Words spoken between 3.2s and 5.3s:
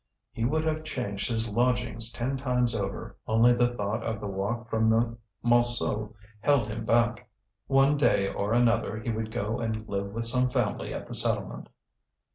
only the thought of the walk from